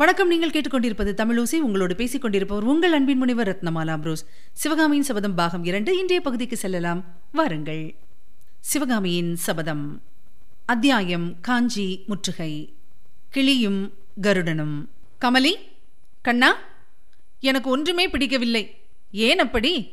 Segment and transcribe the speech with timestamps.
[0.00, 0.28] வணக்கம்.
[0.28, 1.56] நீங்கள் கேட்டுக்கொண்டிருப்பது தமிழூசி.
[1.56, 5.98] உங்களோடு பேசிக் கொண்டிருப்பவர் உங்கள் அன்பின் முனைவர் ரத்னமாலா புரோஸ் சிவகாமியின் சபதம் பாகம் இரண்டு.
[5.98, 7.04] இன்றைய பகுதிக்கு செல்லலாம்.
[7.32, 7.94] வாருங்கள்.
[8.60, 10.02] சிவகாமியின் சபதம்.
[10.64, 11.40] அத்தியாயம்.
[11.40, 12.72] காஞ்சி முற்றுகை.
[13.30, 13.92] கிளியும்
[14.22, 14.88] கருடனும்.
[15.20, 15.54] கமலி
[16.22, 16.58] கண்ணா
[17.40, 18.76] எனக்கு ஒன்றுமே பிடிக்கவில்லை.
[19.12, 19.92] ஏன் அப்படி?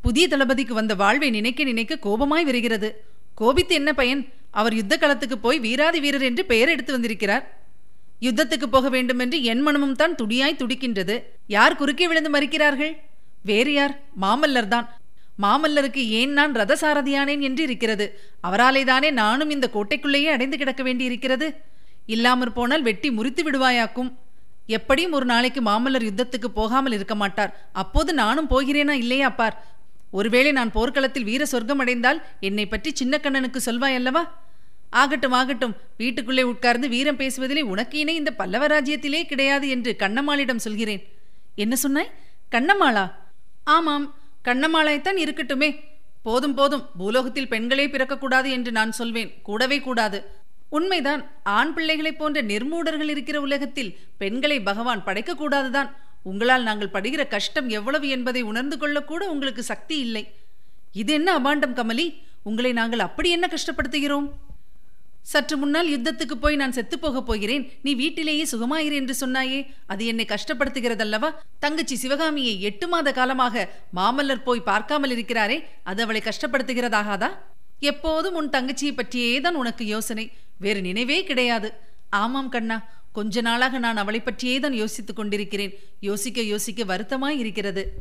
[0.00, 3.04] புதிய தளபதிக்கு வந்த வாழ்வை நினைக்க நினைக்க கோபமாய் வருகிறது.
[3.34, 4.32] கோபித்து என்ன பயன்?
[4.50, 7.67] அவர் யுத்த களத்துக்கு போய் வீராதி வீரர் என்று பெயர் எடுத்து வந்திருக்கிறார்.
[8.26, 11.16] யுத்தத்துக்கு போக வேண்டும் என்று என் மனமும் தான் துடியாய் துடிக்கின்றது.
[11.56, 12.92] யார் குறுக்கே விழுந்து மறிக்கிறார்கள்?
[13.50, 13.94] வேறு யார்?
[14.22, 14.86] மாமல்லர் தான்.
[15.44, 18.06] மாமல்லருக்கு ஏன் நான் ரதசாரதியானேன் என்று இருக்கிறது
[18.48, 21.48] அவராலேதானே நானும் இந்த கோட்டைக்குள்ளேயே அடைந்து கிடக்க வேண்டியிருக்கிறது?
[22.14, 24.10] இல்லாமற் போனால் வெட்டி முறித்து விடுவாயாக்கும்.
[24.76, 27.52] எப்படியும் ஒரு நாளைக்கு மாமல்லர் யுத்தத்துக்கு போகாமல் இருக்க மாட்டார்.
[27.82, 29.56] அப்போது நானும் போகிறேனா இல்லையா பார்?
[30.18, 34.22] ஒருவேளை நான் போர்க்களத்தில் வீர சொர்க்கம் அடைந்தால் என்னை பற்றி சின்ன கண்ணனுக்கு சொல்வாய் அல்லவா
[34.90, 35.76] ஆகட்டும் ஆகட்டும்.
[35.96, 41.12] வீட்டுக்குள்ளே உட்கார்ந்து வீரம் பேசுவதிலே உனக்கு இணை இந்த பல்லவ ராஜ்யத்திலே கிடையாது என்று கண்ணம்மாளிடம் சொல்கிறேன்.
[41.54, 42.10] என்ன சொன்னாய்?
[42.50, 43.12] கண்ணம்மாளா?
[43.64, 44.14] ஆமாம்
[44.44, 45.80] கண்ணம்மாளாய்த்தான் இருக்கட்டுமே.
[46.22, 46.88] போதும் போதும்.
[46.98, 49.34] பூலோகத்தில் பெண்களே பிறக்கக்கூடாது என்று நான் சொல்வேன்.
[49.42, 50.24] கூடவே கூடாது.
[50.70, 55.90] உண்மைதான் ஆண் பிள்ளைகளைப் போன்ற நிர்மூடர்கள் இருக்கிற உலகத்தில் பெண்களை பகவான் படைக்கக்கூடாதுதான்.
[56.22, 60.34] உங்களால் நாங்கள் படுகிற கஷ்டம் எவ்வளவு என்பதை உணர்ந்து கொள்ளக்கூட உங்களுக்கு சக்தி இல்லை.
[60.92, 62.14] இது என்ன அபாண்டம் கமலி?
[62.42, 64.30] உங்களை நாங்கள் அப்படி என்ன கஷ்டப்படுத்துகிறோம்?
[65.22, 67.72] சற்று முன்னால் யுத்தத்துக்கு போய் நான் செத்துப்போகப் போகிறேன்.
[67.82, 69.66] நீ வீட்டிலேயே சுகமாயிரு என்று சொன்னாயே.
[69.86, 71.34] அது என்னை கஷ்டப்படுத்துகிறதல்லவா?
[71.58, 75.64] தங்கச்சி சிவகாமியை எட்டு மாத காலமாக மாமல்லர் போய் பார்க்காமல் இருக்கிறாரே.
[75.82, 77.30] அது அவளை கஷ்டப்படுத்துகிறதாகாதா?
[77.80, 80.30] எப்போதும் உன் தங்கச்சியை பற்றியே தான் உனக்கு யோசனை.
[80.58, 81.72] வேறு நினைவே கிடையாது.
[82.10, 82.88] ஆமாம் கண்ணா.
[83.12, 85.74] கொஞ்ச நாளாக நான் அவளை பற்றியே தான் யோசித்துக் கொண்டிருக்கிறேன்.
[86.00, 87.94] யோசிக்க யோசிக்க வருத்தமாய் இருக்கிறது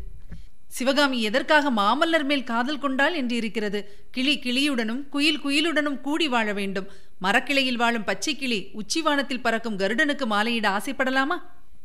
[0.68, 4.00] சிவகாமி எதற்காக மாமல்லர் மேல் காதல் கொண்டாள் என்று இருக்கிறது.
[4.12, 6.88] கிளி கிளியுடனும் குயில் குயிலுடனும் கூடி வாழ வேண்டும்.
[7.20, 11.38] மரக்கிளையில் வாழும் பச்சை கிளி உச்சிவானத்தில் பறக்கும் கருடனுக்கு மாலையிட ஆசைப்படலாமா?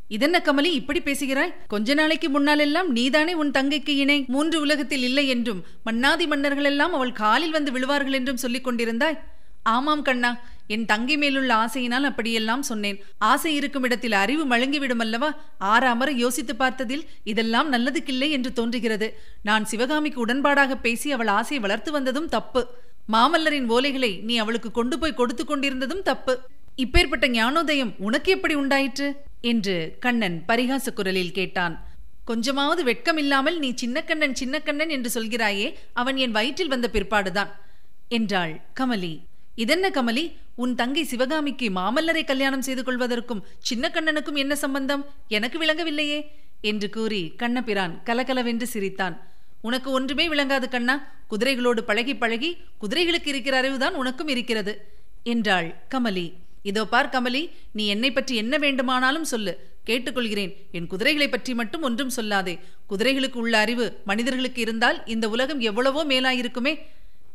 [0.09, 1.55] இதென்ன கமலி இப்படி பேசுகிறாய்?
[1.67, 4.25] கொஞ்ச நாளைக்கு முன்னாலெல்லாம் நீதானே உன் தங்கைக்கு இணை.
[4.29, 9.19] மூன்று உலகத்தில் இல்லை என்றும் மன்னாதி மன்னர்கள் எல்லாம் அவள் காலில் வந்து விழுவார்கள் என்றும் சொல்லிக் கொண்டிருந்தாய்.
[9.63, 12.99] ஆமாம் கண்ணா என் தங்கை மேலுள்ள ஆசையினால் அப்படியெல்லாம் சொன்னேன்.
[13.19, 19.09] ஆசை இருக்கும் இடத்தில் அறிவு மழுங்கிவிடும் அல்லவா ஆறாமற யோசித்து பார்த்ததில் இதெல்லாம் நல்லதுக்கில்லை என்று தோன்றுகிறது.
[19.43, 22.63] நான் சிவகாமிக்கு உடன்பாடாக பேசி அவள் ஆசையை வளர்த்து வந்ததும் தப்பு.
[23.09, 26.41] மாமல்லரின் ஓலைகளை நீ அவளுக்கு கொண்டு போய் கொடுத்து கொண்டிருந்ததும் தப்பு.
[26.77, 29.17] இப்பேற்பட்ட ஞானோதயம் உனக்கு எப்படி உண்டாயிற்று?
[29.41, 31.87] என்று கண்ணன் பரிகாச குரலில் கேட்டான்.
[32.25, 37.49] கொஞ்சமாவது வெட்கமில்லாமல் நீ சின்னக்கண்ணன் சின்னக்கண்ணன் என்று சொல்கிறாயே அவன் என் வயிற்றில் வந்த பிற்பாடுதான்
[38.09, 39.21] என்றாள் கமலி.
[39.55, 40.33] இதென்ன கமலி?
[40.55, 45.07] உன் தங்கை சிவகாமிக்கு மாமல்லரை கல்யாணம் செய்து கொள்வதற்கும் சின்ன கண்ணனுக்கும் என்ன சம்பந்தம்?
[45.29, 46.27] எனக்கு விளங்கவில்லையே
[46.61, 49.32] என்று கூறி கண்ணபிரான் கலகலவென்று சிரித்தான்.
[49.63, 51.13] உனக்கு ஒன்றுமே விளங்காது கண்ணா.
[51.31, 54.93] குதிரைகளோடு பழகி பழகி குதிரைகளுக்கு இருக்கிற அறிவுதான் உனக்கும் இருக்கிறது.
[55.23, 56.33] என்றாள் கமலி.
[56.63, 59.71] இதோ பார் கமலி நீ என்னை பற்றி என்ன வேண்டுமானாலும் சொல்லு.
[59.87, 60.57] கேட்டுக்கொள்கிறேன்.
[60.73, 62.59] என் குதிரைகளை பற்றி மட்டும் ஒன்றும் சொல்லாதே.
[62.91, 66.79] குதிரைகளுக்கு உள்ள அறிவு மனிதர்களுக்கு இருந்தால் இந்த உலகம் எவ்வளவோ மேலாயிருக்குமே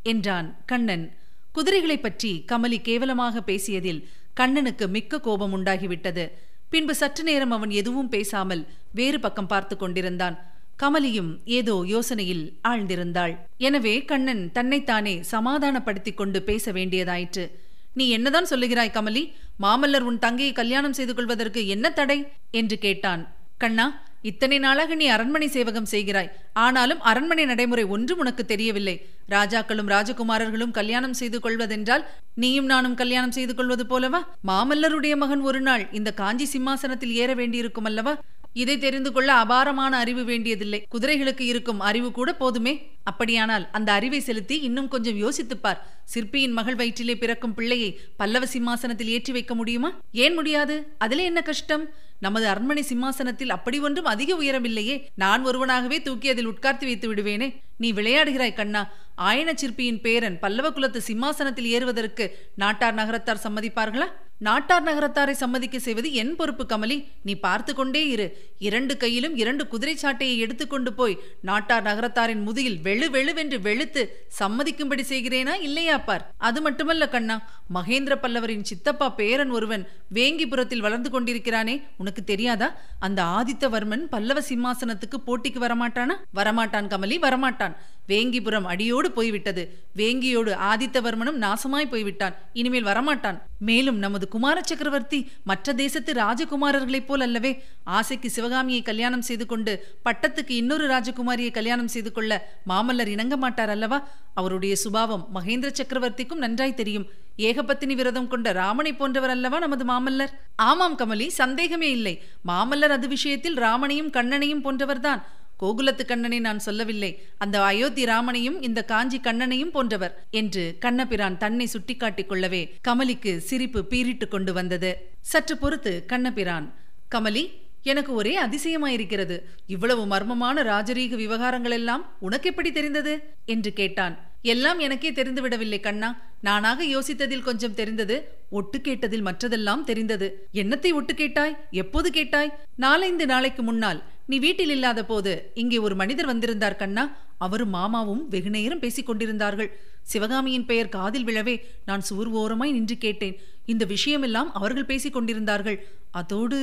[0.04, 1.18] என்றான் கண்ணன்.
[1.52, 6.32] குதிரைகளைப் பற்றி கமலி கேவலமாக பேசியதில் கண்ணனுக்கு மிக்க கோபம் உண்டாகிவிட்டது.
[6.70, 10.57] பின்பு சற்று நேரம் அவன் எதுவும் பேசாமல் வேறு பக்கம் பார்த்து கொண்டிருந்தான்.
[10.84, 13.34] கமலியும் ஏதோ யோசனையில் ஆழ்ந்திருந்தாள்.
[13.58, 17.46] எனவே கண்ணன் தன்னைத்தானே சமாதானப்படுத்திக் கொண்டு பேச வேண்டியதாயிற்று.
[17.94, 19.24] நீ என்னதான் சொல்லுகிறாய் கமலி?
[19.62, 22.28] மாமல்லர் உன் தங்கையை கல்யாணம் செய்து கொள்வதற்கு என்ன தடை?
[22.52, 23.24] என்று கேட்டான்.
[23.58, 26.30] கண்ணா இத்தனை நாளாக நீ அரண்மனை சேவகம் செய்கிறாய்.
[26.54, 28.96] ஆனாலும் அரண்மனை நடைமுறை ஒன்றும் உனக்கு தெரியவில்லை.
[29.30, 34.22] ராஜாக்களும் ராஜகுமாரர்களும் கல்யாணம் செய்து கொள்வதென்றால் நீயும் நானும் கல்யாணம் செய்து கொள்வது போலவா?
[34.48, 38.16] மாமல்லருடைய மகன் ஒரு நாள் இந்த காஞ்சி சிம்மாசனத்தில் ஏற வேண்டியிருக்கும் அல்லவா?
[38.58, 40.80] இதை தெரிந்து கொள்ள அபாரமான அறிவு வேண்டியதில்லை.
[40.92, 42.74] குதிரைகளுக்கு இருக்கும் அறிவு கூட போதுமே.
[43.04, 45.78] அப்படியானால் அந்த அறிவை செலுத்தி இன்னும் கொஞ்சம் யோசித்துப்பார்.
[46.04, 49.90] சிற்பியின் மகள் வயிற்றிலே பிறக்கும் பிள்ளையை பல்லவ சிம்மாசனத்தில் ஏற்றி வைக்க முடியுமா?
[50.12, 50.76] ஏன் முடியாது?
[50.98, 51.86] அதிலே என்ன கஷ்டம்?
[52.20, 54.96] நமது அரண்மனை சிம்மாசனத்தில் அப்படி ஒன்றும் அதிக உயரமில்லையே.
[55.16, 57.56] நான் ஒருவனாகவே தூக்கி அதில் உட்கார்த்து வைத்து விடுவேனே.
[57.78, 58.82] நீ விளையாடுகிறாய் கண்ணா.
[59.18, 62.26] ஆயன சிற்பியின் பேரன் பல்லவ குலத்து சிம்மாசனத்தில் ஏறுவதற்கு
[62.56, 64.08] நாட்டார் நகரத்தார் சம்மதிப்பார்களா?
[64.40, 66.98] நாட்டார் நகரத்தாரை சம்மதிக்க செய்வது என் பொறுப்பு கமலி.
[67.24, 68.28] நீ பார்த்து கொண்டே இரு.
[68.60, 75.62] இரண்டு கையிலும் இரண்டு குதிரை சாட்டையை எடுத்துக்கொண்டு போய் நாட்டார் நகரத்தாரின் முதுகில் வெளு வெளுவென்று வெளுத்து சம்மதிக்கும்படி செய்கிறேனா
[75.62, 77.38] இல்லையா பார் அது மட்டுமல்ல கண்ணா.
[77.74, 81.82] மகேந்திர பல்லவரின் சித்தப்பா பேரன் ஒருவன் வேங்கிபுரத்தில் வளர்ந்து கொண்டிருக்கிறானே.
[81.98, 82.76] உனக்கு தெரியாதா?
[83.00, 86.18] அந்த ஆதித்தவர்மன் பல்லவ சிம்மாசனத்துக்கு போட்டிக்கு வரமாட்டானா?
[86.36, 87.76] வரமாட்டான் கமலி வரமாட்டான்.
[88.08, 89.64] வேங்கிபுரம் அடியோடு போய்விட்டது.
[89.96, 92.36] வேங்கியோடு ஆதித்தவர்மனும் நாசமாய் போய்விட்டான்.
[92.54, 93.42] இனிமேல் வரமாட்டான்.
[93.60, 100.50] மேலும் நமது குமார சக்கரவர்த்தி மற்ற தேசத்து ராஜகுமாரர்களைப் போல் அல்லவே ஆசைக்கு சிவகாமியை கல்யாணம் செய்து கொண்டு பட்டத்துக்கு
[100.50, 102.32] இன்னொரு ராஜகுமாரியை கல்யாணம் செய்து கொள்ள
[102.70, 104.08] மாமல்லர் இணங்க மாட்டார் அல்லவா?
[104.34, 107.08] அவருடைய சுபாவம் மகேந்திர சக்கரவர்த்திக்கும் நன்றாய் தெரியும்.
[107.38, 110.34] ஏகபத்தினி விரதம் கொண்ட ராமனை போன்றவர் அல்லவா நமது மாமல்லர்?
[110.56, 112.24] ஆமாம் கமலி சந்தேகமே இல்லை.
[112.48, 115.22] மாமல்லர் அது விஷயத்தில் ராமனையும் கண்ணனையும் போன்றவர்தான்.
[115.60, 117.12] கோகுலத்து கண்ணனை நான் சொல்லவில்லை.
[117.38, 124.28] அந்த அயோத்தி ராமனையும் இந்த காஞ்சி கண்ணனையும் போன்றவர் என்று கண்ணபிரான் தன்னை சுட்டிக்காட்டிக் கொள்ளவே கமலிக்கு சிரிப்பு பீரிட்டு
[124.28, 124.92] கொண்டு வந்தது.
[125.22, 126.68] சற்று பொறுத்து கண்ணபிரான்
[127.16, 127.44] கமலி
[127.88, 129.36] எனக்கு ஒரே அதிசயமாயிருக்கிறது.
[129.68, 133.14] இவ்வளவு மர்மமான ராஜரீக விவகாரங்கள் எல்லாம் உனக்கு எப்படி தெரிந்தது?
[133.46, 134.16] என்று கேட்டான்.
[134.54, 136.10] எல்லாம் எனக்கே தெரிந்து விடவில்லை கண்ணா.
[136.42, 138.16] நானாக யோசித்ததில் கொஞ்சம் தெரிந்தது
[138.50, 140.28] ஒட்டு கேட்டதில் மற்றதெல்லாம் தெரிந்தது.
[140.54, 141.56] என்னத்தை ஒட்டு கேட்டாய்?
[141.84, 142.54] எப்போது கேட்டாய்?
[142.86, 144.02] நாலைந்து நாளைக்கு முன்னால்.
[144.26, 147.06] நீ வீட்டில் இல்லாத போது இங்கே ஒரு மனிதர் வந்திருந்தார் கண்ணா.
[147.46, 149.70] அவரும் மாமாவும் வெகுநேரம் பேசிக் கொண்டிருந்தார்கள்.
[150.12, 151.56] சிவகாமியின் பெயர் காதில் விழவே
[151.86, 153.36] நான் சுவர் ஓரமாய் நின்று கேட்டேன்.
[153.66, 155.78] இந்த விஷயமெல்லாம் அவர்கள் பேசிக் கொண்டிருந்தார்கள்.
[156.12, 156.60] அதோடு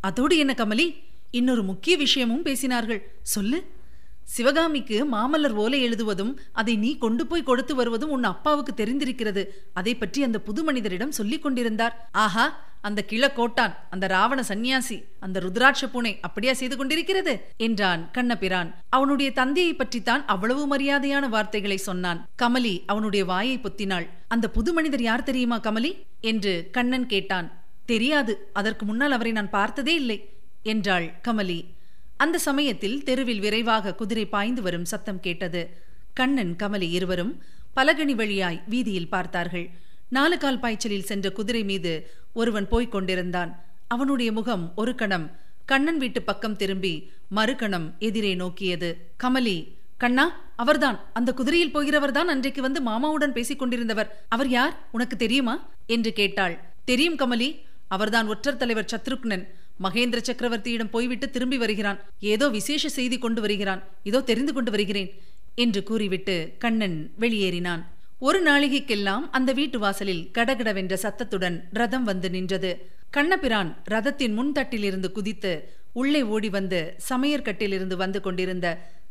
[0.00, 1.02] அதோடு என்ன கமலி?
[1.30, 3.02] இன்னொரு முக்கிய விஷயமும் பேசினார்கள்.
[3.22, 3.74] சொல்லு.
[4.22, 9.46] சிவகாமிக்கு மாமல்லர் ஓலை எழுதுவதும் அதை நீ கொண்டு போய் கொடுத்து வருவதும் உன் அப்பாவுக்கு தெரிந்திருக்கிறது.
[9.72, 12.08] அதை பற்றி அந்த புது மனிதரிடம் சொல்லிக் கொண்டிருந்தார்.
[12.12, 17.40] ஆஹா அந்த கிழக்கோட்டான் அந்த ராவண சந்நியாசி அந்த ருத்ராட்ச பூனை அப்படியா செய்து கொண்டிருக்கிறது?
[17.56, 18.80] என்றான் கண்ணபிரான்.
[18.88, 22.28] அவனுடைய தந்தையை பற்றித்தான் அவ்வளவு மரியாதையான வார்த்தைகளை சொன்னான்.
[22.42, 24.08] கமலி அவனுடைய வாயை பொத்தினாள்.
[24.28, 25.96] அந்த புது மனிதர் யார் தெரியுமா கமலி?
[26.20, 27.64] என்று கண்ணன் கேட்டான்.
[27.86, 30.28] தெரியாது அதற்கு முன்னால் அவரை நான் பார்த்ததே இல்லை
[30.62, 31.64] என்றாள் கமலி.
[32.16, 35.70] அந்த சமயத்தில் தெருவில் விரைவாக குதிரை பாய்ந்து வரும் சத்தம் கேட்டது.
[36.12, 37.42] கண்ணன் கமலி இருவரும்
[37.76, 39.70] பலகணி வழியாய் வீதியில் பார்த்தார்கள்.
[40.08, 43.64] நாலு கால் பாய்ச்சலில் சென்ற குதிரை மீது ஒருவன் போய்க் கொண்டிருந்தான்.
[43.86, 45.36] அவனுடைய முகம் ஒரு கணம்.
[45.64, 49.10] கண்ணன் வீட்டு பக்கம் திரும்பி மறுகணம் எதிரே நோக்கியது.
[49.22, 51.04] கமலி கண்ணா அவர்தான்.
[51.12, 54.08] அந்த குதிரையில் போகிறவர்தான் அன்றைக்கு வந்து மாமாவுடன் பேசிக் கொண்டிருந்தவர்.
[54.28, 54.88] அவர் யார்?
[54.92, 55.68] உனக்கு தெரியுமா?
[55.86, 56.60] என்று கேட்டாள்.
[56.84, 57.65] தெரியும் கமலி.
[57.88, 59.44] அவர்தான் ஒற்றர் தலைவர் சத்ருக்னன்.
[59.82, 61.98] மகேந்திர சக்கரவர்த்தியிடம் போய்விட்டு திரும்பி வருகிறான்.
[62.20, 63.82] ஏதோ விசேஷ செய்தி கொண்டு வருகிறான்.
[64.02, 65.10] இதோ தெரிந்து கொண்டு வருகிறேன்
[65.54, 67.82] என்று கூறிவிட்டு கண்ணன் வெளியேறினான்.
[68.18, 72.90] ஒரு நாளிகைக்கெல்லாம் அந்த வீட்டு வாசலில் கடகடவென்ற சத்தத்துடன் ரதம் வந்து நின்றது.
[73.10, 78.66] கண்ணபிரான் ரதத்தின் முன்தட்டிலிருந்து குதித்து உள்ளே ஓடி வந்து சமையற்கட்டிலிருந்து வந்து கொண்டிருந்த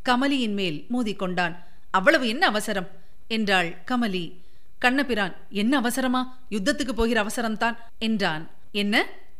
[0.06, 1.56] கமலியின் மேல் மோதிக்கொண்டான்
[1.92, 2.88] அவ்வளவு என்ன அவசரம்?
[3.28, 4.31] என்றாள் கமலி.
[4.78, 6.21] கண்ணபிரான் என்ன அவசரமா?
[6.50, 8.51] யுத்தத்துக்கு போகிற அவசரம்தான் என்றான்.
[8.81, 8.95] என்ன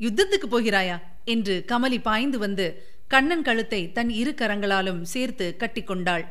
[0.05, 0.97] யுத்தத்துக்கு போகிறாயா?
[1.33, 2.65] என்று கமலி பாய்ந்து வந்து
[3.13, 6.25] கண்ணன் கழுத்தை தன் இரு கரங்களாலும் சேர்த்து கட்டிக்கொண்டாள்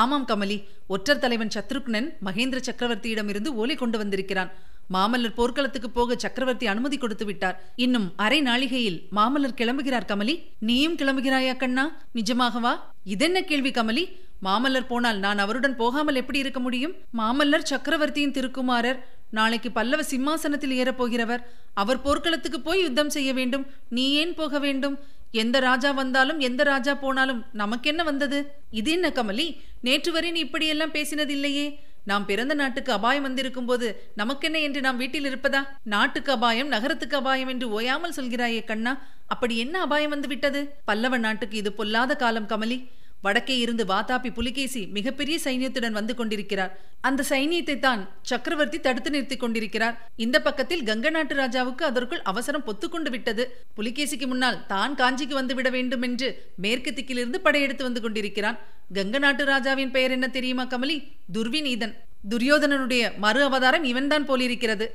[0.00, 0.56] ஆமாம் கமலி
[0.86, 4.52] ஒற்றர் தலைவன் சத்ருக்னன் மகேந்திர சக்கரவர்த்தியிடமிருந்து ஓலை கொண்டு வந்திருக்கிறான்.
[4.92, 7.56] மாமல்லர் போர்க்களத்துக்கு போக சக்கரவர்த்தி அனுமதி கொடுத்து விட்டார்.
[7.76, 10.34] இன்னும் அரை நாளிகையில் மாமல்லர் கிளம்புகிறார் கமலி.
[10.68, 11.84] நீயும் கிளம்புகிறாயா கண்ணா?
[12.14, 12.72] நிஜமாகவா?
[13.04, 14.04] இதென்ன கேள்வி கமலி?
[14.46, 16.94] மாமல்லர் போனால் நான் அவருடன் போகாமல் எப்படி இருக்க முடியும்?
[17.18, 19.00] மாமல்லர் சக்கரவர்த்தியின் திருக்குமாரர்
[19.38, 21.42] நாளைக்கு பல்லவ சிம்மாசனத்தில் ஏறப்போகிறவர்
[21.82, 23.64] அவர் போர்க்களத்துக்கு போய் யுத்தம் செய்ய வேண்டும்.
[23.88, 24.96] நீ ஏன் போக வேண்டும்?
[25.42, 28.38] எந்த ராஜா வந்தாலும் எந்த ராஜா போனாலும் நமக்கென்ன வந்தது?
[28.70, 29.46] இது என்ன கமலி?
[29.80, 31.66] நேற்று வரை நீ இப்படியெல்லாம் பேசினதில்லையே.
[32.04, 35.60] நாம் பிறந்த நாட்டுக்கு அபாயம் வந்திருக்கும் போது நமக்கென்ன என்று நாம் வீட்டில் இருப்பதா?
[35.92, 38.92] நாட்டுக்கு அபாயம் நகரத்துக்கு அபாயம் என்று ஓயாமல் சொல்கிறாயே கண்ணா.
[39.26, 42.78] அப்படி என்ன அபாயம் வந்து விட்டது பல்லவ நாட்டுக்கு இது பொல்லாத காலம் கமலி.
[43.22, 46.72] வடக்கே இருந்து வாதாபி புலிகேசி மிகப்பெரிய சைன்யத்துடன் வந்து கொண்டிருக்கிறார்.
[47.00, 49.96] அந்த சைனியத்தை தான் சக்கரவர்த்தி தடுத்து நிறுத்திக் கொண்டிருக்கிறார்.
[50.16, 53.44] இந்த பக்கத்தில் கங்க நாட்டு ராஜாவுக்கு அதற்குள் அவசரம் பொத்துக்கொண்டு விட்டது.
[53.76, 58.58] புலிகேசிக்கு முன்னால் தான் காஞ்சிக்கு வந்து விட வேண்டும் என்று மேற்கு திக்கிலிருந்து படையெடுத்து வந்து கொண்டிருக்கிறான்.
[58.94, 60.98] கங்க நாட்டு ராஜாவின் பெயர் என்ன தெரியுமா கமலி?
[61.32, 61.94] துர்விநீதன்.
[62.30, 64.86] துரியோதனனுடைய மறு அவதாரம் இவன்தான் போலிருக்கிறது.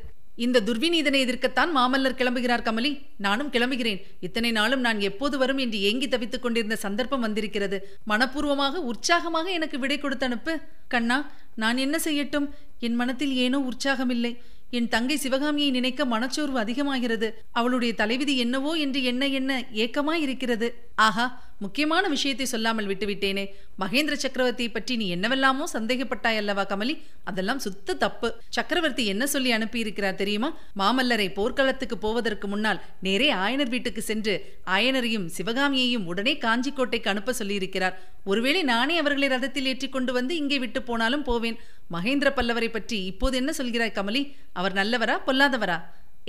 [0.46, 2.92] இந்த துர்விநீதனை எதிர்க்கத்தான் மாமல்லர் கிளம்புகிறார் கமலி.
[3.18, 4.02] நானும் கிளம்புகிறேன்.
[4.20, 7.78] இத்தனை நாளும் நான் எப்போது வரும் என்று ஏங்கி தவித்துக் கொண்டிருந்த சந்தர்ப்பம் வந்திருக்கிறது.
[8.08, 10.60] மனப்பூர்வமாக உற்சாகமாக எனக்கு விடை கொடுத்து அனுப்பு.
[10.88, 12.48] கண்ணா நான் என்ன செய்யட்டும்?
[12.80, 14.34] என் மனத்தில் ஏனோ உற்சாகமில்லை.
[14.70, 17.28] என் தங்கை சிவகாமியை நினைக்க மனச்சோர்வு அதிகமாகிறது.
[17.52, 23.46] அவளுடைய தலைவிதி என்னவோ என்று என்ன என்ன ஏக்கமாய் இருக்கிறது ஆஹா முக்கியமான விஷயத்தை சொல்லாமல் விட்டுவிட்டேனே.
[23.80, 26.96] மகேந்திர சக்கரவர்த்தியை பற்றி நீ என்னவெல்லாமோ சந்தேகப்பட்டாய் அல்லவா கமலி?
[27.24, 28.30] அதெல்லாம் சுத்த தப்பு.
[28.50, 30.50] சக்கரவர்த்தி என்ன சொல்லி அனுப்பியிருக்கிறார் தெரியுமா?
[30.78, 34.36] மாமல்லரை போர்க்களத்துக்கு போவதற்கு முன்னால் நேரே ஆயனர் வீட்டுக்கு சென்று
[34.66, 37.98] ஆயனரையும் சிவகாமியையும் உடனே காஞ்சிக்கோட்டைக்கு அனுப்ப சொல்லியிருக்கிறார்.
[38.24, 41.58] ஒருவேளை நானே அவர்களை ரதத்தில் ஏற்றி கொண்டு வந்து இங்கே விட்டு போனாலும் போவேன்.
[41.92, 44.24] மகேந்திர பல்லவரை பற்றி இப்போது என்ன சொல்கிறாய் கமலி?
[44.54, 45.18] அவர் நல்லவரா?
[45.26, 45.80] பொல்லாதவரா?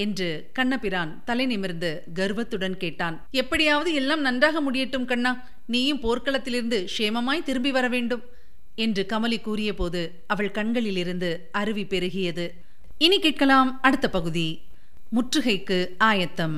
[0.04, 3.16] என்று கண்ணபிரான் தலை நிமிர்ந்து கர்வத்துடன் கேட்டான்.
[3.30, 5.32] எப்படியாவது எல்லாம் நன்றாக முடியட்டும் கண்ணா.
[5.66, 8.22] நீயும் போர்க்களத்திலிருந்து க்ஷேமமாய் திரும்பி வர வேண்டும்
[8.74, 12.46] என்று கமலி கூறியபோது அவள் கண்களிலிருந்து அருவி பெருகியது.
[12.98, 14.48] இனி கேட்கலாம் அடுத்த பகுதி.
[15.12, 16.56] முற்றுகைக்கு ஆயத்தம்.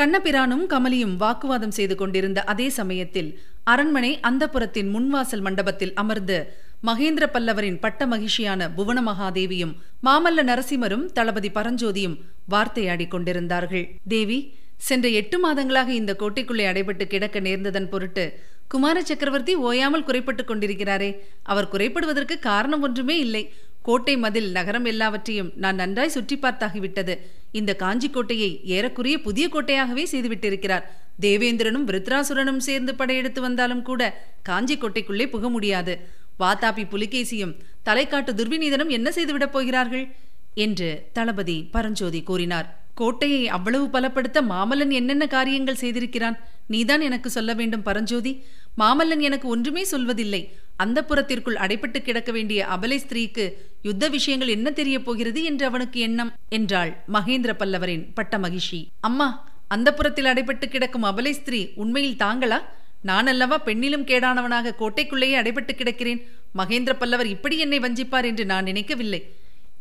[0.00, 3.30] கண்ணபிரானும் கமலியும் வாக்குவாதம் செய்து கொண்டிருந்த அதே சமயத்தில்
[3.64, 6.38] அரண்மனை அந்தப்புறத்தின் முன்வாசல் மண்டபத்தில் அமர்ந்து
[6.86, 12.16] மகேந்திர பல்லவரின் பட்ட மகிழ்ச்சியான புவன மகாதேவியும் மாமல்ல நரசிம்மரும் தளபதி பரஞ்சோதியும்
[12.50, 13.94] வார்த்தையாடிக் கொண்டிருந்தார்கள்.
[14.08, 21.16] தேவி சென்ற எட்டு மாதங்களாக இந்த கோட்டைக்குள்ளே அடைபட்டு கிடக்க நேர்ந்ததன் பொருட்டு குமார சக்கரவர்த்தி ஓயாமல் குறைப்பட்டுக் கொண்டிருக்கிறாரே.
[21.42, 23.52] அவர் குறைப்படுவதற்கு காரணம் ஒன்றுமே இல்லை.
[23.82, 27.18] கோட்டை மதில் நகரம் எல்லாவற்றையும் நான் நன்றாய் சுற்றி பார்த்தாகிவிட்டது.
[27.52, 30.82] இந்த காஞ்சி கோட்டையை ஏறக்குறைய புதிய கோட்டையாகவே செய்துவிட்டிருக்கிறார்.
[31.20, 34.02] தேவேந்திரனும் விருத்ராசுரனும் சேர்ந்து படையெடுத்து வந்தாலும் கூட
[34.42, 36.18] காஞ்சி கோட்டைக்குள்ளே புக முடியாது.
[36.40, 40.06] வாத்தாபி புலிகேசியும் தலைக்காட்டு துர்விநீதனும் என்ன செய்துவிடப் போகிறார்கள்?
[40.54, 42.68] என்று தளபதி பரஞ்சோதி கூறினார்.
[42.94, 46.36] கோட்டையை அவ்வளவு பலப்படுத்த மாமல்லன் என்னென்ன காரியங்கள் செய்திருக்கிறான்?
[46.66, 48.32] நீதான் எனக்கு சொல்ல வேண்டும் பரஞ்சோதி.
[48.78, 50.42] மாமல்லன் எனக்கு ஒன்றுமே சொல்வதில்லை.
[50.76, 53.44] அந்த புறத்திற்குள் அடைப்பட்டு கிடக்க வேண்டிய அபலை ஸ்திரீக்கு
[53.82, 56.32] யுத்த விஷயங்கள் என்ன தெரிய போகிறது என்று அவனுக்கு எண்ணம்?
[56.48, 59.28] என்றாள் மகேந்திர பல்லவரின் பட்ட மகிழ்ச்சி அம்மா
[59.68, 62.58] அந்த புறத்தில் அடைப்பட்டு கிடக்கும் அபலை ஸ்திரீ உண்மையில் தாங்களா?
[63.02, 66.20] நான் அல்லவா பெண்ணிலும் கேடானவனாக கோட்டைக்குள்ளேயே அடைபட்டு கிடக்கிறேன்?
[66.54, 69.20] மகேந்திர பல்லவர் இப்படி என்னை வஞ்சிப்பார் என்று நான் நினைக்கவில்லை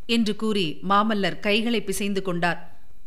[0.05, 2.59] என்று கூறி மாமல்லர் கைகளை பிசைந்து கொண்டார்.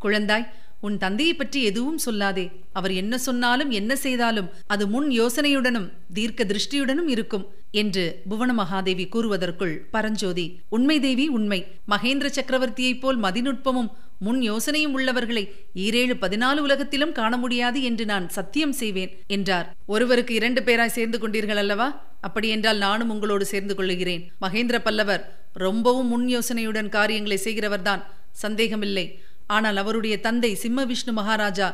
[0.02, 0.46] குழந்தாய்
[0.80, 2.50] உன் தந்தையை பற்றி எதுவும் சொல்லாதே.
[2.72, 9.74] அவர் என்ன சொன்னாலும் என்ன செய்தாலும் அது முன் யோசனையுடனும் தீர்க்க திருஷ்டியுடனும் இருக்கும் என்று புவன மகாதேவி கூறுவதற்குள்
[9.90, 11.60] பரஞ்சோதி உண்மை தேவி உண்மை.
[11.88, 13.92] மகேந்திர சக்கரவர்த்தியைப் போல் மதிநுட்பமும்
[14.24, 15.42] முன் யோசனையும் உள்ளவர்களை
[15.84, 19.68] ஈரேழு பதினாலு உலகத்திலும் காண முடியாது என்று நான் சத்தியம் செய்வேன் என்றார்.
[19.86, 21.88] ஒருவருக்கு இரண்டு பேராய் சேர்ந்து கொண்டீர்கள் அல்லவா?
[22.20, 24.22] அப்படியென்றால் நானும் உங்களோடு சேர்ந்து கொள்ளுகிறேன்.
[24.40, 25.24] மகேந்திர பல்லவர்
[25.66, 28.04] ரொம்பவும் முன் யோசனையுடன் காரியங்களை செய்கிறவர்தான்
[28.44, 29.06] சந்தேகமில்லை.
[29.46, 31.70] ஆனால் அவருடைய தந்தை சிம்ம விஷ்ணு மகாராஜா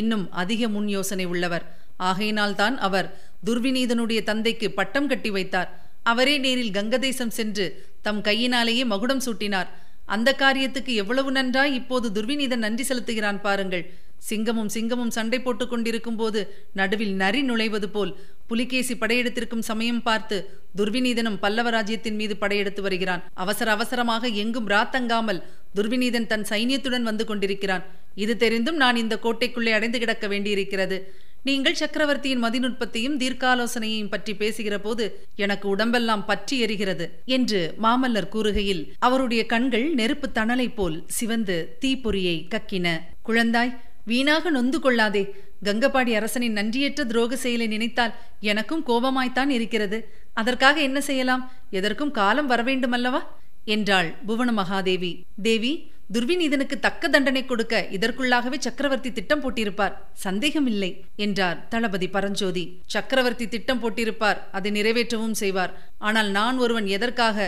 [0.00, 1.66] இன்னும் அதிக முன் யோசனை உள்ளவர்.
[1.96, 3.08] ஆகையினால்தான் அவர்
[3.46, 5.70] துர்விநீதனுடைய தந்தைக்கு பட்டம் கட்டி வைத்தார்.
[6.02, 7.66] அவரே நேரில் கங்கதேசம் சென்று
[8.02, 9.68] தம் கையினாலேயே மகுடம் சூட்டினார்.
[10.14, 13.84] அந்த காரியத்துக்கு எவ்வளவு நன்றாய் இப்போது துர்விநீதன் நன்றி செலுத்துகிறான் பாருங்கள்.
[14.30, 16.40] சிங்கமும் சிங்கமும் சண்டை போட்டுக் கொண்டிருக்கும் போது
[16.72, 18.10] நடுவில் நரி நுழைவது போல்
[18.46, 20.36] புலிகேசி படையெடுத்திருக்கும் சமயம் பார்த்து
[20.78, 23.22] துர்விநீதனும் பல்லவ ராஜ்யத்தின் மீது படையெடுத்து வருகிறான்.
[23.34, 25.40] அவசர அவசரமாக எங்கும் ராத்தங்காமல்
[25.76, 27.84] துர்விநீதன் தன் சைன்யத்துடன் வந்து கொண்டிருக்கிறான்.
[28.14, 30.98] இது தெரிந்தும் நான் இந்த கோட்டைக்குள்ளே அடைந்து கிடக்க வேண்டியிருக்கிறது.
[31.42, 35.04] நீங்கள் சக்கரவர்த்தியின் மதிநுட்பத்தையும் தீர்க்காலோசனையையும் பற்றி பேசுகிற போது
[35.36, 42.86] எனக்கு உடம்பெல்லாம் பற்றி எரிகிறது என்று மாமல்லர் கூறுகையில் அவருடைய கண்கள் நெருப்பு தணலை போல் சிவந்து தீப்பொறியை கக்கின.
[43.28, 45.34] குழந்தாய் வீணாக நொந்து கொள்ளாதே.
[45.64, 49.98] கங்கபாடி அரசனின் நன்றியற்ற துரோக செயலை நினைத்தால் எனக்கும் கோபமாய்த்தான் இருக்கிறது.
[50.32, 51.52] அதற்காக என்ன செய்யலாம்?
[51.70, 53.20] எதற்கும் காலம் வரவேண்டுமல்லவா?
[53.64, 55.10] என்றாள் புவன மகாதேவி
[55.42, 55.72] தேவி
[56.14, 59.94] துர்விநீதனுக்கு தக்க தண்டனை கொடுக்க இதற்குள்ளாகவே சக்கரவர்த்தி திட்டம் போட்டிருப்பார்.
[60.24, 60.90] சந்தேகமில்லை
[61.24, 62.64] என்றார் தளபதி பரஞ்சோதி.
[62.94, 65.74] சக்கரவர்த்தி திட்டம் போட்டிருப்பார் அதை நிறைவேற்றவும் செய்வார்.
[65.98, 67.38] ஆனால் நான் ஒருவன் எதற்காக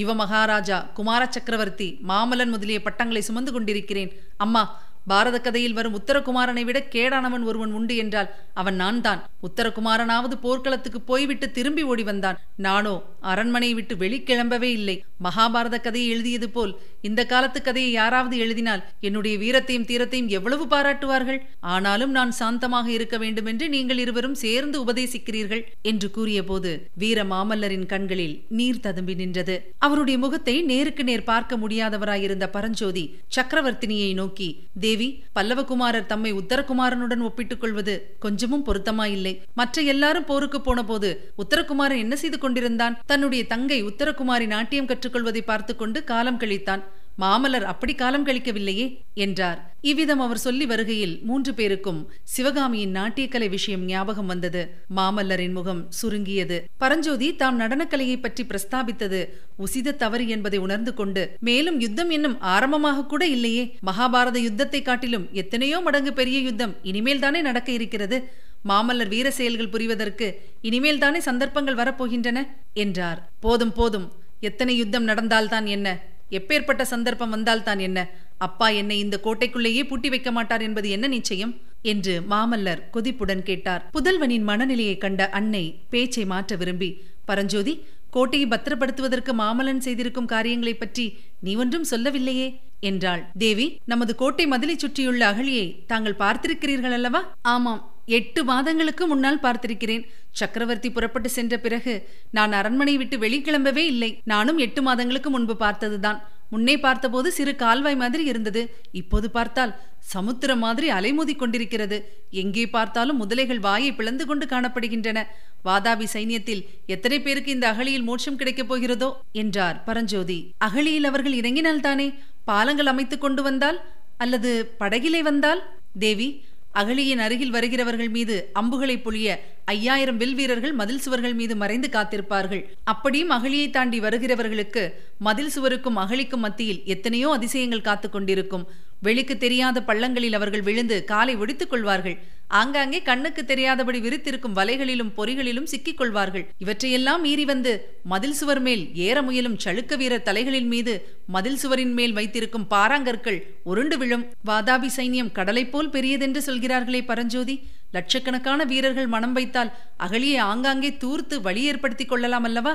[0.00, 4.12] யுவ மகாராஜா குமார சக்கரவர்த்தி மாமலன் முதலிய பட்டங்களை சுமந்து கொண்டிருக்கிறேன்?
[4.36, 4.62] அம்மா
[5.10, 8.30] பாரத கதையில் வரும் உத்தரகுமாரனை விட கேடானவன் ஒருவன் உண்டு என்றால்
[8.60, 12.38] அவன் நான் தான் உத்தரகுமாரனாவது போர்க்களத்துக்கு போய்விட்டு திரும்பி ஓடி வந்தான்.
[12.66, 12.94] நானோ
[13.30, 14.96] அரண்மனையை விட்டு வெளிக்கிளம்பவே இல்லை.
[15.26, 16.72] மகாபாரத கதையை எழுதியது போல்
[17.08, 21.40] இந்த காலத்து கதையை யாராவது எழுதினால் என்னுடைய வீரத்தையும் தீரத்தையும் எவ்வளவு பாராட்டுவார்கள்?
[21.74, 28.36] ஆனாலும் நான் சாந்தமாக இருக்க வேண்டும் என்று நீங்கள் இருவரும் சேர்ந்து உபதேசிக்கிறீர்கள் என்று கூறியபோது வீர மாமல்லரின் கண்களில்
[28.58, 29.56] நீர் ததும்பி நின்றது.
[29.78, 33.04] அவருடைய முகத்தை நேருக்கு நேர் பார்க்க முடியாதவராயிருந்த பரஞ்சோதி
[33.36, 34.48] சக்கரவர்த்தினியை நோக்கி
[34.92, 37.94] தேவி பல்லவகுமாரர் தம்மை உத்தரகுமாரனுடன் ஒப்பிட்டுக் கொள்வது
[38.24, 39.32] கொஞ்சமும் பொருத்தமாயில்லை.
[39.54, 41.10] மற்ற எல்லாரும் போருக்கு போன போது
[41.42, 42.96] உத்தரகுமாரன் என்ன செய்து கொண்டிருந்தான்?
[43.06, 46.82] தன்னுடைய தங்கை உத்தரகுமாரி நாட்டியம் கற்றுக்கொள்வதை பார்த்து கொண்டு காலம் கழித்தான்.
[47.18, 49.58] மாமல்லர் அப்படி காலம் கழிக்கவில்லையே என்றார்.
[49.80, 51.98] இவ்விதம் அவர் சொல்லி வருகையில் மூன்று பேருக்கும்
[52.34, 54.62] சிவகாமியின் நாட்டியக்கலை விஷயம் ஞாபகம் வந்தது.
[54.96, 56.58] மாமல்லரின் முகம் சுருங்கியது.
[56.78, 59.20] பரஞ்சோதி தாம் நடனக்கலையை பற்றி பிரஸ்தாபித்தது
[59.58, 63.64] உசித தவறு என்பதை உணர்ந்து கொண்டு மேலும் யுத்தம் இன்னும் ஆரம்பமாக கூட இல்லையே.
[63.86, 68.18] மகாபாரத யுத்தத்தை காட்டிலும் எத்தனையோ மடங்கு பெரிய யுத்தம் இனிமேல் தானே நடக்க இருக்கிறது.
[68.64, 70.26] மாமல்லர் வீர செயல்கள் புரிவதற்கு
[70.60, 72.38] இனிமேல் தானே சந்தர்ப்பங்கள் வரப்போகின்றன
[72.72, 73.20] என்றார்.
[73.40, 74.08] போதும் போதும்.
[74.40, 75.88] எத்தனை யுத்தம் நடந்தால்தான் என்ன?
[76.32, 78.10] எப்பேற்பட்ட சந்தர்ப்பம் வந்தால்தான் என்ன?
[78.38, 81.60] அப்பா என்னை இந்த கோட்டைக்குள்ளேயே பூட்டி வைக்க மாட்டார் என்பது என்ன நிச்சயம்?
[81.82, 83.90] என்று மாமல்லர் கொதிப்புடன் கேட்டார்.
[83.92, 91.54] புதல்வனின் மனநிலையை கண்ட அன்னை பேச்சை மாற்ற விரும்பி பரஞ்சோதி கோட்டையை பத்திரப்படுத்துவதற்கு மாமல்லன் செய்திருக்கும் காரியங்களைப் பற்றி நீ
[91.54, 92.60] ஒன்றும் சொல்லவில்லையே?
[92.80, 93.30] என்றாள்.
[93.38, 97.34] தேவி நமது கோட்டை மதிலை சுற்றியுள்ள அகழியை தாங்கள் பார்த்திருக்கிறீர்கள் அல்லவா?
[97.42, 97.91] ஆமாம்.
[98.06, 100.06] எட்டு மாதங்களுக்கு முன்னால் பார்த்திருக்கிறேன்.
[100.32, 104.20] சக்கரவர்த்தி புறப்பட்டு சென்ற பிறகு நான் அரண்மனை விட்டு வெளிக்கிளம்பவே இல்லை.
[104.24, 106.28] நானும் எட்டு மாதங்களுக்கு முன்பு பார்த்ததுதான்.
[106.50, 108.76] முன்னே பார்த்தபோது சிறு கால்வாய் மாதிரி இருந்தது.
[108.92, 112.12] இப்போது பார்த்தால் சமுத்திரம் மாதிரி அலைமோதி கொண்டிருக்கிறது.
[112.30, 115.24] எங்கே பார்த்தாலும் முதலைகள் வாயை பிளந்து கொண்டு காணப்படுகின்றன.
[115.64, 119.12] வாதாபி சைன்யத்தில் எத்தனை பேருக்கு இந்த அகழியில் மோட்சம் கிடைக்கப் போகிறதோ?
[119.32, 120.50] என்றார் பரஞ்சோதி.
[120.58, 122.12] அகழியில் அவர்கள் இறங்கினால் தானே
[122.44, 123.80] பாலங்கள் அமைத்துக் கொண்டு வந்தால்
[124.16, 125.62] அல்லது படகிலே வந்தால்?
[125.98, 126.44] தேவி
[126.80, 132.62] அகழியின் அருகில் வருகிறவர்கள் மீது அம்புகளை பொழிய ஐயாயிரம் வில் வீரர்கள் மதில் சுவர்கள் மீது மறைந்து காத்திருப்பார்கள்.
[132.84, 134.84] அப்படியும் அகழியை தாண்டி வருகிறவர்களுக்கு
[135.18, 138.64] மதில் சுவருக்கும் அகழிக்கும் மத்தியில் எத்தனையோ அதிசயங்கள் காத்து கொண்டிருக்கும்.
[139.06, 142.16] வெளிக்கு தெரியாத பள்ளங்களில் அவர்கள் விழுந்து காலை ஒடித்துக் கொள்வார்கள்.
[142.60, 146.44] ஆங்காங்கே கண்ணுக்கு தெரியாதபடி விரித்திருக்கும் வலைகளிலும் பொறிகளிலும் சிக்கிக் கொள்வார்கள்.
[146.58, 147.72] இவற்றையெல்லாம் மீறி வந்து
[148.12, 150.94] மதில் சுவர் மேல் ஏற முயலும் சளுக்க வீரர் தலைகளின் மீது
[151.26, 153.38] மதில் சுவரின் மேல் வைத்திருக்கும் பாறாங்கற்கள்
[153.70, 154.26] உருண்டு விழும்.
[154.50, 157.56] வாதாபி சைன்யம் கடலை போல் பெரியதென்று சொல்கிறார்களே பரஞ்சோதி.
[157.96, 159.72] லட்சக்கணக்கான வீரர்கள் மனம் வைத்தால்
[160.06, 162.74] அகழியை ஆங்காங்கே தூர்த்து வழி ஏற்படுத்திக் கொள்ளலாம் அல்லவா?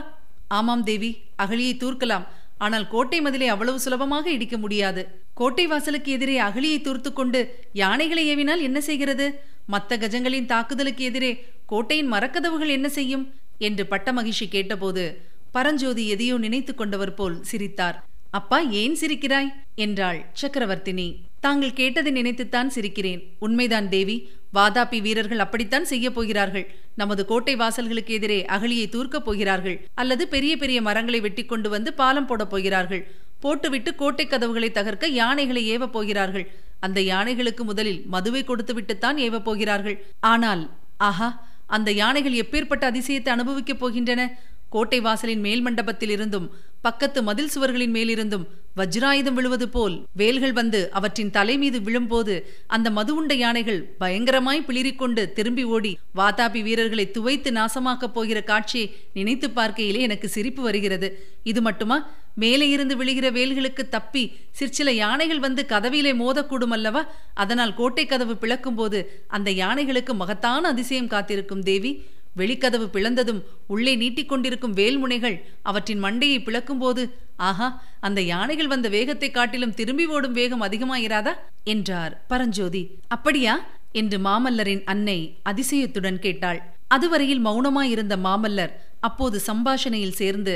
[0.57, 1.09] ஆமாம் தேவி
[1.43, 2.27] அகழியை தூர்க்கலாம்.
[2.57, 5.01] ஆனால் கோட்டை மதிலை அவ்வளவு சுலபமாக இடிக்க முடியாது.
[5.33, 7.39] கோட்டை வாசலுக்கு எதிரே அகலியை தூர்த்து கொண்டு
[7.73, 9.27] யானைகளை ஏவினால் என்ன செய்கிறது?
[9.71, 11.31] மத்த கஜங்களின் தாக்குதலுக்கு எதிரே
[11.65, 13.33] கோட்டையின் மரக்கதவுகள் என்ன செய்யும்?
[13.57, 15.21] என்று பட்ட மகிழ்ச்சி கேட்டபோது
[15.51, 17.97] பரஞ்சோதி எதையோ நினைத்து கொண்டவர் போல் சிரித்தார்.
[18.29, 19.51] அப்பா ஏன் சிரிக்கிறாய்?
[19.75, 21.07] என்றாள் சக்கரவர்த்தினி.
[21.39, 23.21] தாங்கள் கேட்டதை நினைத்துத்தான் சிரிக்கிறேன்.
[23.39, 24.29] உண்மைதான் தேவி.
[24.53, 26.65] வாதாபி வீரர்கள் அப்படித்தான் செய்ய போகிறார்கள்.
[26.95, 29.87] நமது கோட்டை வாசல்களுக்கு எதிரே அகழியை தூர்க்கப் போகிறார்கள்.
[29.93, 33.11] அல்லது பெரிய பெரிய மரங்களை வெட்டி கொண்டு வந்து பாலம் போடப் போகிறார்கள்.
[33.39, 36.51] போட்டுவிட்டு கோட்டை கதவுகளை தகர்க்க யானைகளை ஏவப் போகிறார்கள்.
[36.79, 40.05] அந்த யானைகளுக்கு முதலில் மதுவை கொடுத்துவிட்டுத்தான் ஏவப் போகிறார்கள்.
[40.19, 44.21] ஆனால் ஆஹா அந்த யானைகள் எப்பேற்பட்ட அதிசயத்தை அனுபவிக்கப் போகின்றன?
[44.69, 46.47] கோட்டை வாசலின் மேல் மண்டபத்தில் இருந்தும்
[46.81, 48.43] பக்கத்து மதில் சுவர்களின் மேலிருந்தும்
[48.77, 52.35] வஜ்ராயுதம் விழுவது போல் வேல்கள் வந்து அவற்றின் தலை மீது விழும்போது
[52.67, 59.47] அந்த மது உண்ட யானைகள் பயங்கரமாய் பிளிரிக்கொண்டு திரும்பி ஓடி வாதாபி வீரர்களை துவைத்து நாசமாக்கப் போகிற காட்சியை நினைத்து
[59.49, 61.09] பார்க்கையிலே எனக்கு சிரிப்பு வருகிறது.
[61.43, 61.97] இது மட்டுமா?
[62.33, 67.01] மேலே இருந்து விழுகிற வேல்களுக்கு தப்பி சிற்சில யானைகள் வந்து கதவிலே மோதக்கூடும் அல்லவா?
[67.33, 71.91] அதனால் கோட்டை கதவு பிளக்கும்போது அந்த யானைகளுக்கு மகத்தான அதிசயம் காத்திருக்கும் தேவி
[72.37, 77.03] வெளிக்கதவு பிளந்ததும் உள்ளே நீட்டிக்கொண்டிருக்கும் வேல்முனைகள் அவற்றின் மண்டையை பிளக்கும்போது
[77.35, 77.67] ஆஹா
[77.99, 81.33] அந்த யானைகள் வந்த வேகத்தை காட்டிலும் திரும்பி ஓடும் வேகம் அதிகமாயிராதா?
[81.63, 82.83] என்றார் பரஞ்சோதி.
[83.07, 83.55] அப்படியா?
[83.91, 86.59] என்று மாமல்லரின் அன்னை அதிசயத்துடன் கேட்டாள்.
[86.87, 90.55] அதுவரையில் மௌனமாயிருந்த மாமல்லர் அப்போது சம்பாஷணையில் சேர்ந்து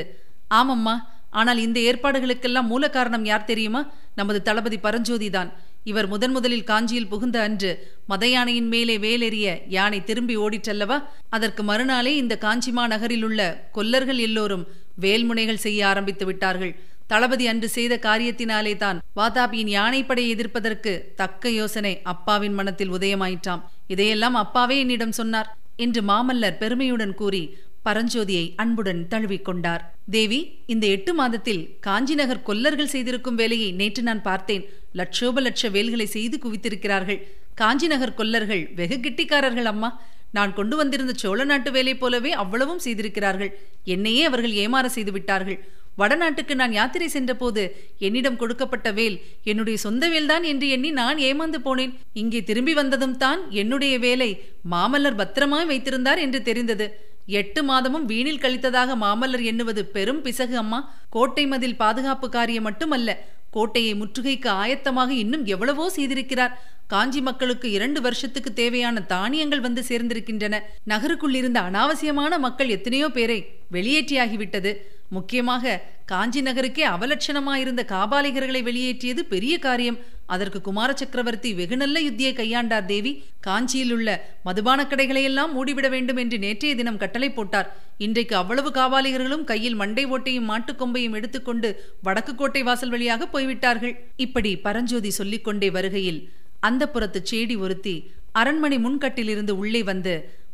[0.54, 0.96] ஆமம்மா
[1.30, 3.82] ஆனால் இந்த ஏற்பாடுகளுக்கெல்லாம் மூல காரணம் யார் தெரியுமா?
[4.16, 5.52] நமது தளபதி பரஞ்சோதிதான்.
[5.84, 7.72] இவர் முதன் முதலில் காஞ்சியில் புகுந்த அன்று
[8.08, 10.98] மத யானையின் மேலே வேலெறிய யானை திரும்பி ஓடிற்றல்லவா
[11.30, 14.68] அதற்கு மறுநாளே இந்த காஞ்சிமா நகரில் உள்ள கொல்லர்கள் எல்லோரும்
[15.00, 16.74] வேல்முனைகள் செய்ய ஆரம்பித்து விட்டார்கள்.
[17.08, 23.64] தளபதி அன்று செய்த காரியத்தினாலே தான் வாதாபியின் யானைப்படையை எதிர்ப்பதற்கு தக்க யோசனை அப்பாவின் மனத்தில் உதயமாயிற்றாம்.
[23.88, 27.44] இதையெல்லாம் அப்பாவே என்னிடம் சொன்னார் என்று மாமல்லர் பெருமையுடன் கூறி
[27.86, 29.84] பரஞ்சோதியை அன்புடன் தழுவிக்கொண்டார்.
[30.15, 30.39] தேவி
[30.74, 34.63] இந்த எட்டு மாதத்தில் காஞ்சி நகர் கொல்லர்கள் செய்திருக்கும் வேலையை நேற்று நான் பார்த்தேன்.
[35.00, 37.20] லட்சோப லட்ச வேல்களை செய்து குவித்திருக்கிறார்கள்.
[37.62, 39.91] காஞ்சி நகர் கொல்லர்கள் வெகு கிட்டிக்காரர்கள் அம்மா.
[40.38, 43.52] நான் கொண்டு வந்திருந்த சோழ நாட்டு வேலை போலவே அவ்வளவும் செய்திருக்கிறார்கள்.
[43.94, 45.60] என்னையே அவர்கள் ஏமாற செய்து விட்டார்கள்.
[46.00, 47.63] வடநாட்டுக்கு நான் யாத்திரை சென்றபோது
[48.08, 49.17] என்னிடம் கொடுக்கப்பட்ட வேல்
[49.52, 51.94] என்னுடைய சொந்த வேல்தான் என்று எண்ணி நான் ஏமாந்து போனேன்.
[52.22, 54.30] இங்கே திரும்பி வந்ததும் தான் என்னுடைய வேலை
[54.74, 56.88] மாமல்லர் பத்திரமாய் வைத்திருந்தார் என்று தெரிந்தது.
[57.25, 60.93] எட்டு மாதமும் வீணில் கழித்ததாக மாமல்லர் எண்ணுவது பெரும் பிசகு அம்மா.
[61.10, 66.51] கோட்டை மதில் பாதுகாப்பு காரியம் மட்டுமல்ல கோட்டையை முற்றுகைக்கு ஆயத்தமாக இன்னும் எவ்வளவோ செய்திருக்கிறார்.
[66.88, 70.60] காஞ்சி மக்களுக்கு இரண்டு வருஷத்துக்கு தேவையான தானியங்கள் வந்து சேர்ந்திருக்கின்றன.
[70.84, 74.73] நகருக்குள் இருந்த அனாவசியமான மக்கள் எத்தனையோ பேரை வெளியேற்றியாகிவிட்டது.
[75.15, 75.74] முக்கியமாக
[76.12, 80.00] காஞ்சி நகருக்கே அவலட்சணமாயிருந்த காபாலிகர்களை வெளியேற்றியது பெரிய காரியம்.
[80.34, 83.12] அதற்கு குமார சக்கரவர்த்தி வெகு நல்ல யுத்தியை கையாண்டார் தேவி.
[83.47, 84.10] காஞ்சியில் உள்ள
[84.47, 87.69] மதுபான கடைகளையெல்லாம் மூடிவிட வேண்டும் என்று நேற்றைய தினம் கட்டளை போட்டார்.
[88.06, 91.71] இன்றைக்கு அவ்வளவு காபாலிகர்களும் கையில் மண்டை ஓட்டையும் மாட்டுக்கொம்பையும் எடுத்துக்கொண்டு
[92.08, 93.95] வடக்கு கோட்டை வாசல் வழியாக போய்விட்டார்கள்.
[94.26, 96.21] இப்படி பரஞ்சோதி சொல்லிக்கொண்டே வருகையில்
[96.69, 97.95] அந்த புறத்து சேடி ஒருத்தி
[98.39, 100.13] அரண்மனை முன்கட்டிலிருந்து உள்ளே வந்து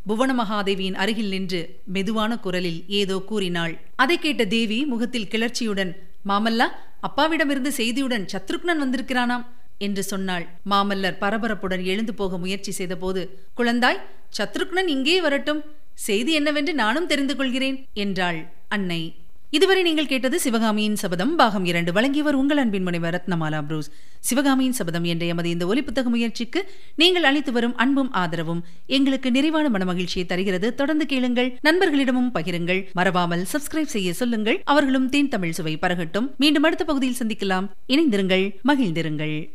[0.10, 1.60] புவன மகாதேவியின் அருகில் நின்று
[1.96, 3.74] மெதுவான குரலில் ஏதோ கூறினாள்.
[4.04, 5.92] அதை கேட்ட தேவி முகத்தில் கிளர்ச்சியுடன்
[6.30, 6.68] மாமல்லா
[7.08, 9.46] அப்பாவிடமிருந்து செய்தியுடன் சத்ருக்னன் வந்திருக்கிறானாம்
[9.88, 10.46] என்று சொன்னாள்.
[10.72, 13.24] மாமல்லர் பரபரப்புடன் எழுந்து போக முயற்சி செய்தபோது
[13.58, 14.04] குழந்தாய்
[14.38, 15.62] சத்ருக்னன் இங்கே வரட்டும்.
[16.08, 18.40] செய்தி என்னவென்று நானும் தெரிந்து கொள்கிறேன் என்றாள்
[18.76, 19.02] அன்னை.
[19.50, 21.36] இதுவரை நீங்கள் கேட்டது சிவகாமியின் சபதம்.
[21.36, 21.92] பாகம் இரண்டு.
[21.92, 23.92] வழங்கியவர் உங்கள் அன்பின் முனைவர் ரத்னமாலா புரூஸ்.
[24.20, 29.86] சிவகாமியின் சபதம் என்ற எமது இந்த ஒலிப்புத்தக முயற்சிக்கு நீங்கள் அளித்து வரும் அன்பும் ஆதரவும் எங்களுக்கு நிறைவான மன
[29.86, 30.76] மகிழ்ச்சியை தருகிறது.
[30.76, 32.92] தொடர்ந்து கேளுங்கள் நண்பர்களிடமும் பகிருங்கள்.
[32.94, 34.62] மறவாமல் சப்ஸ்கிரைப் செய்ய சொல்லுங்கள்.
[34.64, 36.36] அவர்களும் தேன் தமிழ் சுவை பரகட்டும்.
[36.38, 37.70] மீண்டும் அடுத்த பகுதியில் சந்திக்கலாம்.
[37.88, 39.50] இணைந்திருங்கள் மகிழ்ந்திருங்கள்.